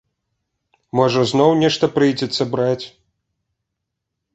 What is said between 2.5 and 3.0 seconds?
браць?